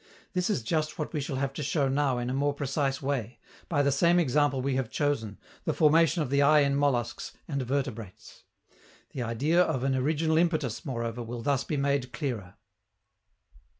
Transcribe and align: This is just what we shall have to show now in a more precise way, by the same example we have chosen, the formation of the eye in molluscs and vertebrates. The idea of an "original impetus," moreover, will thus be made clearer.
This 0.33 0.49
is 0.49 0.63
just 0.63 0.97
what 0.97 1.13
we 1.13 1.21
shall 1.21 1.35
have 1.35 1.53
to 1.53 1.61
show 1.61 1.87
now 1.87 2.17
in 2.17 2.31
a 2.31 2.33
more 2.33 2.55
precise 2.55 3.03
way, 3.03 3.37
by 3.69 3.83
the 3.83 3.91
same 3.91 4.17
example 4.17 4.59
we 4.59 4.73
have 4.75 4.89
chosen, 4.89 5.37
the 5.65 5.75
formation 5.75 6.23
of 6.23 6.31
the 6.31 6.41
eye 6.41 6.61
in 6.61 6.75
molluscs 6.75 7.33
and 7.47 7.61
vertebrates. 7.61 8.41
The 9.11 9.21
idea 9.21 9.61
of 9.61 9.83
an 9.83 9.93
"original 9.95 10.39
impetus," 10.39 10.83
moreover, 10.85 11.21
will 11.21 11.43
thus 11.43 11.63
be 11.63 11.77
made 11.77 12.11
clearer. 12.13 12.55